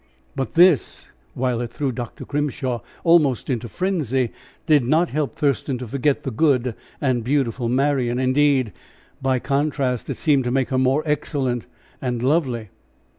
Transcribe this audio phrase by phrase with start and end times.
[0.35, 2.25] But this while it threw Dr.
[2.25, 4.31] Grimshaw almost into frenzy,
[4.65, 8.17] did not help Thurston to forget the good and beautiful Marian.
[8.17, 8.73] Indeed,
[9.21, 11.67] by contrast, it seemed to make her more excellent
[12.01, 12.69] and lovely.